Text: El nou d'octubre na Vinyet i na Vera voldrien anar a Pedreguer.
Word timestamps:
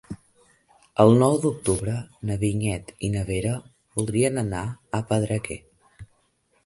El 1.03 1.11
nou 1.23 1.35
d'octubre 1.43 1.93
na 2.29 2.37
Vinyet 2.45 2.89
i 3.09 3.11
na 3.17 3.25
Vera 3.29 3.53
voldrien 4.01 4.43
anar 4.47 4.67
a 4.73 5.03
Pedreguer. 5.13 5.63